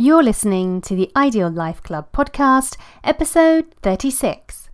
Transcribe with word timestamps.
You're 0.00 0.22
listening 0.22 0.80
to 0.82 0.94
the 0.94 1.10
Ideal 1.16 1.50
Life 1.50 1.82
Club 1.82 2.12
podcast, 2.12 2.76
episode 3.02 3.74
36. 3.82 4.70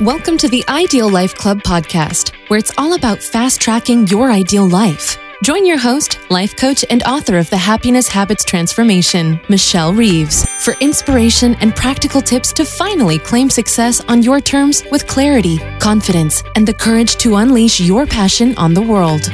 Welcome 0.00 0.36
to 0.38 0.48
the 0.48 0.64
Ideal 0.68 1.08
Life 1.08 1.36
Club 1.36 1.60
podcast, 1.60 2.32
where 2.48 2.58
it's 2.58 2.72
all 2.76 2.94
about 2.94 3.22
fast 3.22 3.60
tracking 3.60 4.08
your 4.08 4.32
ideal 4.32 4.66
life. 4.66 5.16
Join 5.44 5.64
your 5.64 5.78
host, 5.78 6.18
life 6.28 6.56
coach, 6.56 6.84
and 6.90 7.04
author 7.04 7.38
of 7.38 7.48
the 7.50 7.56
Happiness 7.56 8.08
Habits 8.08 8.44
Transformation, 8.44 9.38
Michelle 9.48 9.94
Reeves, 9.94 10.44
for 10.58 10.74
inspiration 10.80 11.54
and 11.60 11.76
practical 11.76 12.20
tips 12.20 12.52
to 12.54 12.64
finally 12.64 13.20
claim 13.20 13.48
success 13.48 14.00
on 14.08 14.24
your 14.24 14.40
terms 14.40 14.82
with 14.90 15.06
clarity, 15.06 15.58
confidence, 15.78 16.42
and 16.56 16.66
the 16.66 16.74
courage 16.74 17.14
to 17.16 17.36
unleash 17.36 17.78
your 17.78 18.06
passion 18.06 18.58
on 18.58 18.74
the 18.74 18.82
world. 18.82 19.30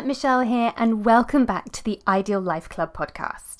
Michelle 0.00 0.40
here, 0.40 0.72
and 0.78 1.04
welcome 1.04 1.44
back 1.44 1.70
to 1.70 1.84
the 1.84 2.00
Ideal 2.08 2.40
Life 2.40 2.68
Club 2.68 2.94
podcast. 2.94 3.58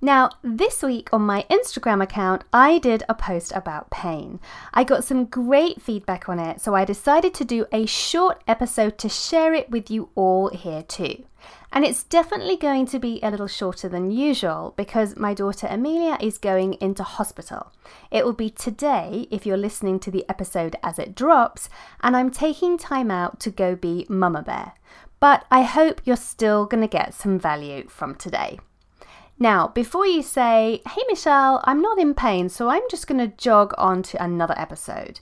Now, 0.00 0.30
this 0.42 0.82
week 0.82 1.10
on 1.12 1.20
my 1.20 1.44
Instagram 1.50 2.02
account, 2.02 2.42
I 2.54 2.78
did 2.78 3.04
a 3.06 3.14
post 3.14 3.52
about 3.54 3.90
pain. 3.90 4.40
I 4.72 4.82
got 4.82 5.04
some 5.04 5.26
great 5.26 5.82
feedback 5.82 6.26
on 6.28 6.40
it, 6.40 6.60
so 6.62 6.74
I 6.74 6.86
decided 6.86 7.34
to 7.34 7.44
do 7.44 7.66
a 7.70 7.84
short 7.84 8.42
episode 8.48 8.96
to 8.98 9.10
share 9.10 9.52
it 9.52 9.70
with 9.70 9.90
you 9.90 10.08
all 10.14 10.48
here 10.48 10.82
too. 10.82 11.24
And 11.70 11.84
it's 11.84 12.02
definitely 12.02 12.56
going 12.56 12.86
to 12.86 12.98
be 12.98 13.20
a 13.22 13.30
little 13.30 13.46
shorter 13.46 13.88
than 13.88 14.10
usual 14.10 14.72
because 14.76 15.16
my 15.16 15.34
daughter 15.34 15.66
Amelia 15.68 16.16
is 16.20 16.38
going 16.38 16.74
into 16.74 17.02
hospital. 17.02 17.72
It 18.10 18.24
will 18.24 18.32
be 18.32 18.48
today 18.48 19.28
if 19.30 19.44
you're 19.44 19.56
listening 19.58 20.00
to 20.00 20.10
the 20.10 20.24
episode 20.30 20.76
as 20.82 20.98
it 20.98 21.14
drops, 21.14 21.68
and 22.00 22.16
I'm 22.16 22.30
taking 22.30 22.78
time 22.78 23.10
out 23.10 23.38
to 23.40 23.50
go 23.50 23.76
be 23.76 24.06
Mama 24.08 24.42
Bear. 24.42 24.72
But 25.24 25.46
I 25.50 25.62
hope 25.62 26.02
you're 26.04 26.16
still 26.16 26.66
going 26.66 26.82
to 26.82 26.86
get 26.86 27.14
some 27.14 27.38
value 27.38 27.88
from 27.88 28.14
today. 28.14 28.60
Now, 29.38 29.68
before 29.68 30.04
you 30.04 30.22
say, 30.22 30.82
hey 30.86 31.00
Michelle, 31.08 31.62
I'm 31.64 31.80
not 31.80 31.98
in 31.98 32.12
pain, 32.12 32.50
so 32.50 32.68
I'm 32.68 32.82
just 32.90 33.06
going 33.06 33.20
to 33.20 33.34
jog 33.38 33.72
on 33.78 34.02
to 34.02 34.22
another 34.22 34.52
episode. 34.58 35.20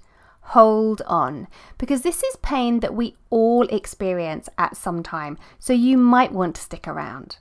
Hold 0.57 1.03
on, 1.07 1.47
because 1.79 2.03
this 2.03 2.25
is 2.25 2.35
pain 2.43 2.81
that 2.81 2.97
we 2.97 3.15
all 3.31 3.69
experience 3.69 4.49
at 4.59 4.77
some 4.77 5.05
time, 5.05 5.39
so 5.61 5.73
you 5.73 5.97
might 5.97 6.33
want 6.33 6.57
to 6.57 6.63
stick 6.63 6.89
around. 6.89 7.37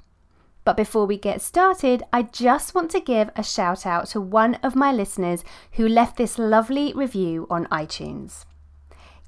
But 0.63 0.77
before 0.77 1.07
we 1.07 1.17
get 1.17 1.41
started, 1.41 2.03
I 2.13 2.21
just 2.21 2.75
want 2.75 2.91
to 2.91 2.99
give 2.99 3.31
a 3.35 3.41
shout 3.41 3.87
out 3.87 4.05
to 4.09 4.21
one 4.21 4.59
of 4.61 4.75
my 4.75 4.91
listeners 4.91 5.43
who 5.71 5.87
left 5.87 6.15
this 6.15 6.37
lovely 6.37 6.93
review 6.93 7.47
on 7.49 7.65
iTunes. 7.71 8.45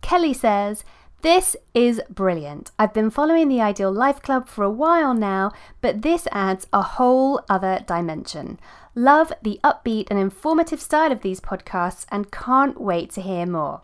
Kelly 0.02 0.34
says, 0.34 0.84
this 1.24 1.56
is 1.74 2.02
brilliant. 2.10 2.72
I've 2.78 2.94
been 2.94 3.10
following 3.10 3.48
the 3.48 3.62
Ideal 3.62 3.92
Life 3.92 4.22
Club 4.22 4.48
for 4.48 4.64
a 4.64 4.70
while 4.70 5.14
now, 5.14 5.52
but 5.80 6.02
this 6.02 6.28
adds 6.34 6.68
a 6.74 6.82
whole 6.82 7.42
other 7.50 7.84
dimension. 7.88 8.60
Love 8.94 9.32
the 9.42 9.60
upbeat 9.64 10.08
and 10.10 10.20
informative 10.20 10.82
style 10.82 11.14
of 11.14 11.22
these 11.22 11.40
podcasts 11.40 12.06
and 12.12 12.32
can't 12.32 12.80
wait 12.80 13.10
to 13.12 13.22
hear 13.22 13.46
more. 13.46 13.82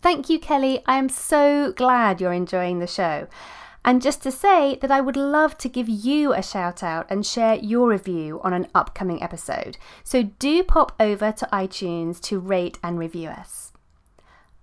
Thank 0.00 0.30
you, 0.30 0.38
Kelly. 0.38 0.82
I 0.86 0.96
am 0.96 1.10
so 1.10 1.72
glad 1.72 2.20
you're 2.22 2.32
enjoying 2.32 2.78
the 2.78 2.86
show. 2.86 3.28
And 3.84 4.00
just 4.00 4.22
to 4.22 4.32
say 4.32 4.78
that 4.80 4.90
I 4.90 5.02
would 5.02 5.16
love 5.16 5.58
to 5.58 5.68
give 5.68 5.90
you 5.90 6.32
a 6.32 6.42
shout 6.42 6.82
out 6.82 7.06
and 7.10 7.24
share 7.24 7.56
your 7.56 7.88
review 7.88 8.40
on 8.42 8.54
an 8.54 8.66
upcoming 8.74 9.22
episode. 9.22 9.76
So 10.04 10.22
do 10.22 10.62
pop 10.62 10.92
over 10.98 11.32
to 11.32 11.48
iTunes 11.52 12.18
to 12.22 12.38
rate 12.38 12.78
and 12.82 12.98
review 12.98 13.28
us. 13.28 13.72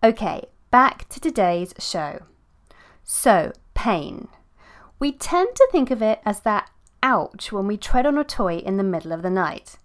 Okay, 0.03 0.45
back 0.77 1.09
to 1.09 1.19
today's 1.19 1.73
show. 1.79 2.19
So, 3.03 3.51
pain. 3.73 4.27
We 4.99 5.11
tend 5.11 5.55
to 5.55 5.67
think 5.71 5.89
of 5.89 6.03
it 6.03 6.19
as 6.23 6.41
that 6.41 6.69
ouch 7.01 7.51
when 7.51 7.65
we 7.65 7.77
tread 7.77 8.05
on 8.05 8.15
a 8.15 8.23
toy 8.23 8.57
in 8.57 8.77
the 8.77 8.83
middle 8.83 9.11
of 9.11 9.23
the 9.23 9.31
night. 9.31 9.77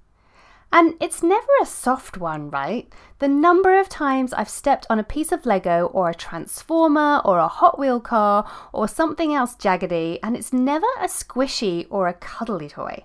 And 0.71 0.93
it's 1.01 1.23
never 1.23 1.49
a 1.63 1.65
soft 1.65 2.19
one, 2.19 2.51
right? 2.51 2.93
The 3.21 3.29
number 3.29 3.81
of 3.81 3.89
times 3.89 4.35
I've 4.35 4.51
stepped 4.51 4.87
on 4.91 4.99
a 4.99 5.03
piece 5.15 5.33
of 5.33 5.47
Lego 5.47 5.87
or 5.95 6.11
a 6.11 6.15
transformer 6.15 7.23
or 7.25 7.39
a 7.39 7.49
Hot 7.49 7.79
Wheel 7.79 7.99
car 7.99 8.47
or 8.75 8.87
something 8.87 9.33
else 9.33 9.55
jaggedy, 9.55 10.19
and 10.23 10.37
it's 10.37 10.53
never 10.53 10.89
a 11.01 11.07
squishy 11.07 11.87
or 11.89 12.07
a 12.07 12.13
cuddly 12.13 12.69
toy. 12.69 13.05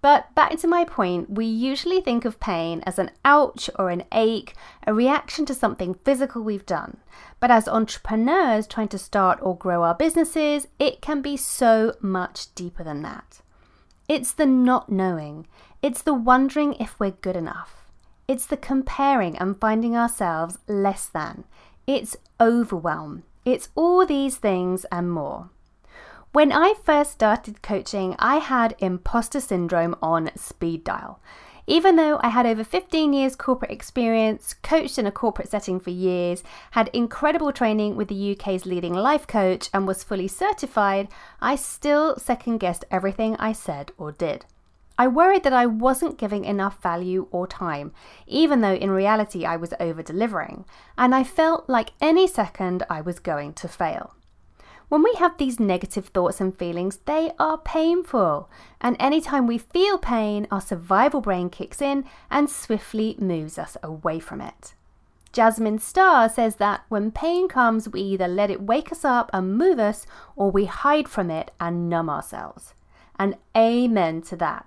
But 0.00 0.32
back 0.34 0.56
to 0.58 0.68
my 0.68 0.84
point, 0.84 1.30
we 1.30 1.44
usually 1.44 2.00
think 2.00 2.24
of 2.24 2.38
pain 2.38 2.82
as 2.86 2.98
an 2.98 3.10
ouch 3.24 3.68
or 3.78 3.90
an 3.90 4.04
ache, 4.12 4.54
a 4.86 4.94
reaction 4.94 5.44
to 5.46 5.54
something 5.54 5.94
physical 6.04 6.42
we've 6.42 6.66
done. 6.66 6.98
But 7.40 7.50
as 7.50 7.66
entrepreneurs 7.66 8.66
trying 8.66 8.88
to 8.88 8.98
start 8.98 9.38
or 9.42 9.56
grow 9.56 9.82
our 9.82 9.94
businesses, 9.94 10.68
it 10.78 11.00
can 11.00 11.20
be 11.20 11.36
so 11.36 11.94
much 12.00 12.54
deeper 12.54 12.84
than 12.84 13.02
that. 13.02 13.40
It's 14.08 14.32
the 14.32 14.46
not 14.46 14.90
knowing, 14.90 15.46
it's 15.82 16.02
the 16.02 16.14
wondering 16.14 16.74
if 16.74 16.98
we're 16.98 17.10
good 17.10 17.36
enough, 17.36 17.90
it's 18.26 18.46
the 18.46 18.56
comparing 18.56 19.36
and 19.36 19.60
finding 19.60 19.96
ourselves 19.96 20.58
less 20.66 21.06
than, 21.06 21.44
it's 21.86 22.16
overwhelm, 22.40 23.24
it's 23.44 23.68
all 23.74 24.06
these 24.06 24.36
things 24.36 24.86
and 24.90 25.10
more. 25.10 25.50
When 26.32 26.52
I 26.52 26.74
first 26.84 27.12
started 27.12 27.62
coaching, 27.62 28.14
I 28.18 28.36
had 28.36 28.76
imposter 28.80 29.40
syndrome 29.40 29.96
on 30.02 30.30
speed 30.36 30.84
dial. 30.84 31.20
Even 31.66 31.96
though 31.96 32.20
I 32.22 32.28
had 32.28 32.44
over 32.44 32.64
15 32.64 33.14
years 33.14 33.34
corporate 33.34 33.70
experience, 33.70 34.54
coached 34.62 34.98
in 34.98 35.06
a 35.06 35.10
corporate 35.10 35.48
setting 35.48 35.80
for 35.80 35.88
years, 35.88 36.42
had 36.72 36.90
incredible 36.92 37.50
training 37.50 37.96
with 37.96 38.08
the 38.08 38.32
UK's 38.32 38.66
leading 38.66 38.92
life 38.92 39.26
coach, 39.26 39.70
and 39.72 39.88
was 39.88 40.04
fully 40.04 40.28
certified, 40.28 41.08
I 41.40 41.56
still 41.56 42.18
second 42.18 42.58
guessed 42.58 42.84
everything 42.90 43.34
I 43.36 43.52
said 43.52 43.92
or 43.96 44.12
did. 44.12 44.44
I 44.98 45.08
worried 45.08 45.44
that 45.44 45.54
I 45.54 45.64
wasn't 45.64 46.18
giving 46.18 46.44
enough 46.44 46.82
value 46.82 47.28
or 47.30 47.46
time, 47.46 47.92
even 48.26 48.60
though 48.60 48.74
in 48.74 48.90
reality 48.90 49.46
I 49.46 49.56
was 49.56 49.72
over 49.80 50.02
delivering, 50.02 50.66
and 50.98 51.14
I 51.14 51.24
felt 51.24 51.70
like 51.70 51.92
any 52.02 52.26
second 52.26 52.82
I 52.90 53.00
was 53.00 53.18
going 53.18 53.54
to 53.54 53.68
fail. 53.68 54.14
When 54.88 55.02
we 55.02 55.14
have 55.18 55.36
these 55.36 55.60
negative 55.60 56.06
thoughts 56.06 56.40
and 56.40 56.56
feelings, 56.56 56.98
they 57.04 57.32
are 57.38 57.58
painful. 57.58 58.48
And 58.80 58.96
anytime 58.98 59.46
we 59.46 59.58
feel 59.58 59.98
pain, 59.98 60.46
our 60.50 60.62
survival 60.62 61.20
brain 61.20 61.50
kicks 61.50 61.82
in 61.82 62.04
and 62.30 62.48
swiftly 62.48 63.14
moves 63.18 63.58
us 63.58 63.76
away 63.82 64.18
from 64.18 64.40
it. 64.40 64.74
Jasmine 65.30 65.78
Star 65.78 66.28
says 66.30 66.56
that 66.56 66.84
when 66.88 67.10
pain 67.10 67.48
comes, 67.48 67.88
we 67.88 68.00
either 68.00 68.26
let 68.26 68.50
it 68.50 68.62
wake 68.62 68.90
us 68.90 69.04
up 69.04 69.30
and 69.34 69.58
move 69.58 69.78
us, 69.78 70.06
or 70.34 70.50
we 70.50 70.64
hide 70.64 71.06
from 71.06 71.30
it 71.30 71.50
and 71.60 71.90
numb 71.90 72.08
ourselves. 72.08 72.72
And 73.18 73.36
amen 73.54 74.22
to 74.22 74.36
that. 74.36 74.66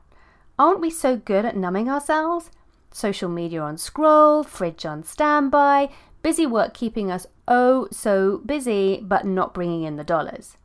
Aren't 0.60 0.82
we 0.82 0.92
so 0.92 1.18
good 1.18 1.46
at 1.46 1.58
numbing 1.58 1.90
ourselves? 1.90 2.52
Social 2.92 3.30
media 3.30 3.62
on 3.62 3.78
scroll, 3.78 4.44
fridge 4.44 4.86
on 4.86 5.04
standby, 5.04 5.90
busy 6.22 6.46
work 6.46 6.74
keeping 6.74 7.12
us 7.12 7.28
oh 7.48 7.88
so 7.92 8.40
busy 8.46 9.00
but 9.02 9.26
not 9.26 9.54
bringing 9.54 9.84
in 9.84 9.96
the 9.96 10.04
dollars. 10.04 10.58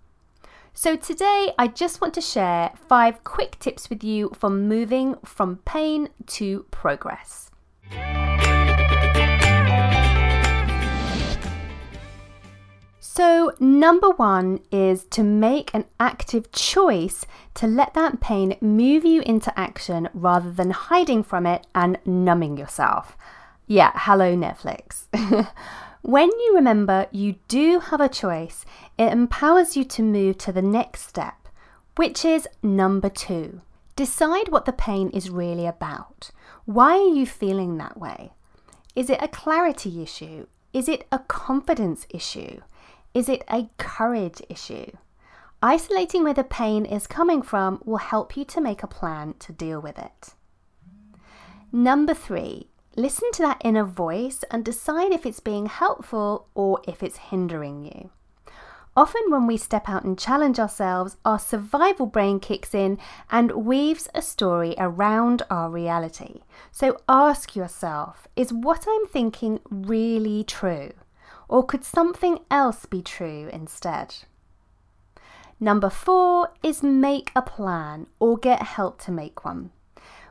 So, 0.79 0.95
today 0.95 1.55
I 1.59 1.69
just 1.69 2.03
want 2.03 2.13
to 2.15 2.21
share 2.21 2.73
five 2.87 3.25
quick 3.25 3.59
tips 3.59 3.89
with 3.89 4.05
you 4.05 4.31
for 4.35 4.51
moving 4.51 5.17
from 5.25 5.57
pain 5.65 6.11
to 6.27 6.67
progress. 6.71 7.51
So, 13.17 13.55
number 13.59 14.11
one 14.11 14.61
is 14.71 15.05
to 15.05 15.23
make 15.23 15.73
an 15.73 15.87
active 15.99 16.53
choice 16.53 17.25
to 17.55 17.67
let 17.67 17.95
that 17.95 18.21
pain 18.21 18.59
move 18.61 19.07
you 19.07 19.23
into 19.23 19.59
action 19.59 20.11
rather 20.13 20.51
than 20.51 20.73
hiding 20.73 21.23
from 21.23 21.47
it 21.47 21.67
and 21.75 21.97
numbing 22.05 22.59
yourself. 22.59 23.17
Yeah, 23.69 23.91
hello, 23.97 24.37
Netflix. 24.37 25.07
when 26.03 26.29
you 26.29 26.53
remember 26.55 27.09
you 27.11 27.35
do 27.49 27.81
have 27.81 28.01
a 28.01 28.09
choice, 28.09 28.65
it 28.97 29.11
empowers 29.11 29.77
you 29.77 29.83
to 29.83 30.03
move 30.03 30.39
to 30.39 30.53
the 30.53 30.63
next 30.63 31.09
step, 31.09 31.49
which 31.97 32.25
is 32.25 32.47
number 32.63 33.09
two. 33.09 33.61
Decide 33.97 34.51
what 34.51 34.67
the 34.67 34.73
pain 34.73 35.11
is 35.11 35.31
really 35.31 35.67
about. 35.67 36.31
Why 36.65 36.93
are 36.93 37.13
you 37.13 37.27
feeling 37.27 37.77
that 37.79 37.99
way? 37.99 38.31
Is 38.95 39.11
it 39.11 39.21
a 39.21 39.27
clarity 39.27 40.01
issue? 40.01 40.47
Is 40.73 40.89
it 40.89 41.09
a 41.11 41.19
confidence 41.19 42.07
issue? 42.11 42.61
Is 43.15 43.29
it 43.29 43.43
a 43.51 43.69
courage 43.79 44.43
issue? 44.49 44.93
Isolating 45.61 46.23
where 46.23 46.35
the 46.35 46.45
pain 46.45 46.85
is 46.85 47.09
coming 47.09 47.43
from 47.43 47.83
will 47.85 47.97
help 47.97 48.37
you 48.37 48.45
to 48.45 48.61
make 48.61 48.85
a 48.85 48.87
plan 48.87 49.35
to 49.41 49.53
deal 49.53 49.81
with 49.81 49.99
it. 49.99 50.35
Number 51.73 52.15
three, 52.15 52.69
Listen 52.99 53.31
to 53.33 53.43
that 53.43 53.61
inner 53.63 53.85
voice 53.85 54.43
and 54.51 54.65
decide 54.65 55.13
if 55.13 55.27
it's 55.27 55.41
being 55.41 55.67
helpful 55.67 56.49
or 56.55 56.81
if 56.89 57.03
it's 57.03 57.19
hindering 57.19 57.85
you. 57.85 58.09
Often, 58.97 59.31
when 59.31 59.47
we 59.47 59.59
step 59.59 59.87
out 59.87 60.05
and 60.05 60.19
challenge 60.19 60.59
ourselves, 60.59 61.19
our 61.23 61.39
survival 61.39 62.07
brain 62.07 62.41
kicks 62.41 62.75
in 62.75 62.99
and 63.31 63.67
weaves 63.67 64.09
a 64.15 64.23
story 64.23 64.75
around 64.79 65.43
our 65.51 65.69
reality. 65.69 66.41
So 66.73 66.97
ask 67.07 67.55
yourself 67.55 68.27
is 68.35 68.51
what 68.51 68.87
I'm 68.89 69.07
thinking 69.07 69.61
really 69.69 70.43
true? 70.43 70.93
Or 71.51 71.67
could 71.67 71.85
something 71.85 72.39
else 72.51 72.87
be 72.87 73.03
true 73.03 73.51
instead? 73.53 74.15
Number 75.61 75.91
four 75.91 76.49
is 76.63 76.83
make 76.83 77.31
a 77.37 77.43
plan 77.43 78.07
or 78.19 78.39
get 78.39 78.63
help 78.63 79.03
to 79.03 79.13
make 79.13 79.45
one. 79.45 79.71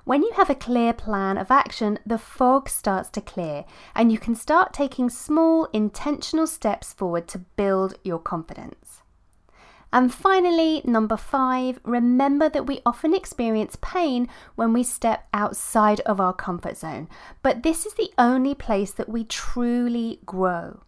When 0.05 0.21
you 0.21 0.31
have 0.35 0.51
a 0.51 0.55
clear 0.55 0.93
plan 0.93 1.35
of 1.39 1.49
action, 1.49 1.97
the 2.05 2.19
fog 2.19 2.69
starts 2.69 3.09
to 3.09 3.21
clear 3.21 3.65
and 3.95 4.11
you 4.11 4.19
can 4.19 4.35
start 4.35 4.71
taking 4.71 5.09
small, 5.09 5.65
intentional 5.73 6.45
steps 6.45 6.93
forward 6.93 7.27
to 7.29 7.39
build 7.39 7.95
your 8.03 8.19
confidence. 8.19 9.01
And 9.91 10.13
finally, 10.13 10.83
number 10.85 11.17
five, 11.17 11.79
remember 11.83 12.49
that 12.49 12.67
we 12.67 12.81
often 12.85 13.15
experience 13.15 13.79
pain 13.81 14.27
when 14.53 14.73
we 14.73 14.83
step 14.83 15.27
outside 15.33 16.01
of 16.01 16.21
our 16.21 16.33
comfort 16.33 16.77
zone, 16.77 17.09
but 17.41 17.63
this 17.63 17.87
is 17.87 17.95
the 17.95 18.11
only 18.19 18.53
place 18.53 18.91
that 18.91 19.09
we 19.09 19.23
truly 19.23 20.19
grow. 20.23 20.81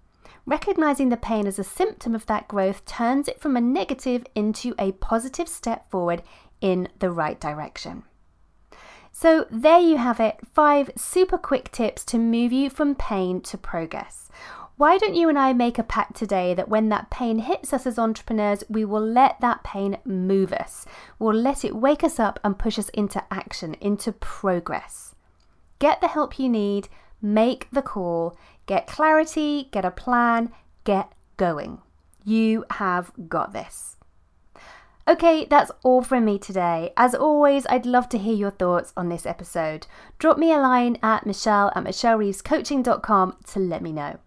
Recognizing 0.46 1.10
the 1.10 1.18
pain 1.18 1.48
as 1.48 1.58
a 1.58 1.64
symptom 1.64 2.14
of 2.14 2.28
that 2.28 2.48
growth 2.48 2.86
turns 2.86 3.28
it 3.28 3.42
from 3.42 3.58
a 3.58 3.62
negative 3.62 4.28
into 4.36 4.76
a 4.78 4.92
positive 4.92 5.50
step 5.50 5.90
forward 5.90 6.22
in 6.62 6.90
the 7.00 7.10
right 7.10 7.40
direction. 7.40 8.04
So, 9.20 9.48
there 9.50 9.80
you 9.80 9.98
have 9.98 10.20
it 10.20 10.38
five 10.54 10.92
super 10.96 11.40
quick 11.40 11.72
tips 11.72 12.06
to 12.06 12.20
move 12.20 12.54
you 12.54 12.70
from 12.70 12.94
pain 12.94 13.42
to 13.50 13.58
progress. 13.58 14.30
Why 14.76 15.00
don't 15.00 15.16
you 15.16 15.28
and 15.28 15.40
I 15.40 15.54
make 15.54 15.80
a 15.80 15.84
pact 15.84 16.16
today 16.16 16.54
that 16.54 16.70
when 16.70 16.90
that 16.90 17.10
pain 17.10 17.40
hits 17.40 17.74
us 17.74 17.88
as 17.88 17.98
entrepreneurs, 17.98 18.64
we 18.70 18.86
will 18.86 19.02
let 19.02 19.42
that 19.42 19.64
pain 19.64 19.98
move 20.06 20.54
us? 20.54 20.86
We'll 21.18 21.34
let 21.34 21.66
it 21.66 21.76
wake 21.76 22.04
us 22.04 22.20
up 22.20 22.40
and 22.44 22.60
push 22.60 22.78
us 22.78 22.90
into 22.90 23.24
action, 23.34 23.74
into 23.82 24.12
progress. 24.12 25.16
Get 25.80 26.00
the 26.00 26.10
help 26.10 26.38
you 26.38 26.48
need, 26.48 26.88
make 27.20 27.68
the 27.72 27.82
call, 27.82 28.38
get 28.68 28.86
clarity, 28.86 29.70
get 29.72 29.84
a 29.84 29.90
plan, 29.90 30.52
get 30.84 31.12
going. 31.38 31.82
You 32.24 32.66
have 32.70 33.12
got 33.28 33.52
this. 33.52 33.97
Okay, 35.10 35.46
that's 35.46 35.72
all 35.84 36.02
from 36.02 36.26
me 36.26 36.38
today. 36.38 36.92
As 36.98 37.16
always, 37.16 37.66
I'd 37.70 37.86
love 37.86 38.10
to 38.10 38.18
hear 38.18 38.34
your 38.34 38.52
thoughts 38.52 38.92
on 38.98 39.08
this 39.08 39.26
episode. 39.26 39.88
Drop 40.20 40.38
me 40.38 40.52
a 40.52 40.58
line 40.58 40.98
at 41.02 41.26
michelle 41.26 41.72
at 41.76 41.86
michellereevescoaching.com 41.86 43.38
to 43.48 43.60
let 43.60 43.82
me 43.82 43.94
know. 43.94 44.18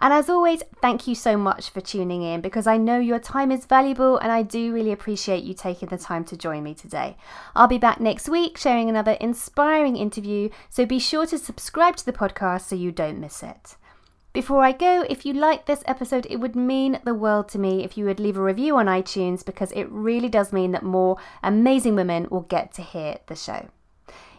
And 0.00 0.12
as 0.12 0.28
always, 0.28 0.64
thank 0.82 1.06
you 1.06 1.14
so 1.14 1.36
much 1.36 1.70
for 1.70 1.80
tuning 1.80 2.22
in 2.22 2.40
because 2.40 2.66
I 2.66 2.76
know 2.76 2.98
your 2.98 3.20
time 3.20 3.52
is 3.52 3.66
valuable 3.66 4.18
and 4.18 4.32
I 4.32 4.42
do 4.42 4.72
really 4.72 4.90
appreciate 4.90 5.44
you 5.44 5.54
taking 5.54 5.90
the 5.90 5.96
time 5.96 6.24
to 6.24 6.36
join 6.36 6.64
me 6.64 6.74
today. 6.74 7.16
I'll 7.54 7.68
be 7.68 7.78
back 7.78 8.00
next 8.00 8.28
week 8.28 8.58
sharing 8.58 8.88
another 8.88 9.12
inspiring 9.12 9.96
interview, 9.96 10.48
so 10.68 10.84
be 10.86 10.98
sure 10.98 11.26
to 11.26 11.38
subscribe 11.38 11.94
to 11.96 12.04
the 12.04 12.12
podcast 12.12 12.62
so 12.62 12.74
you 12.74 12.90
don't 12.90 13.20
miss 13.20 13.44
it. 13.44 13.76
Before 14.36 14.62
I 14.62 14.72
go, 14.72 15.00
if 15.08 15.24
you 15.24 15.32
like 15.32 15.64
this 15.64 15.82
episode, 15.86 16.26
it 16.28 16.36
would 16.36 16.54
mean 16.54 17.00
the 17.04 17.14
world 17.14 17.48
to 17.48 17.58
me 17.58 17.82
if 17.82 17.96
you 17.96 18.04
would 18.04 18.20
leave 18.20 18.36
a 18.36 18.42
review 18.42 18.76
on 18.76 18.84
iTunes 18.84 19.42
because 19.42 19.72
it 19.72 19.90
really 19.90 20.28
does 20.28 20.52
mean 20.52 20.72
that 20.72 20.82
more 20.82 21.16
amazing 21.42 21.94
women 21.94 22.28
will 22.30 22.42
get 22.42 22.70
to 22.74 22.82
hear 22.82 23.16
the 23.28 23.34
show. 23.34 23.68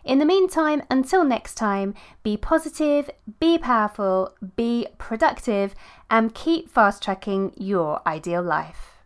In 0.03 0.19
the 0.19 0.25
meantime, 0.25 0.83
until 0.91 1.23
next 1.23 1.55
time, 1.55 1.95
be 2.21 2.37
positive, 2.37 3.09
be 3.39 3.57
powerful, 3.57 4.35
be 4.55 4.85
productive, 4.99 5.73
and 6.11 6.35
keep 6.35 6.69
fast 6.69 7.01
tracking 7.01 7.53
your 7.57 8.07
ideal 8.07 8.43
life. 8.43 8.97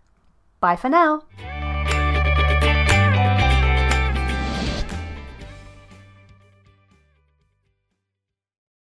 Bye 0.60 0.76
for 0.76 0.90
now. 0.90 1.24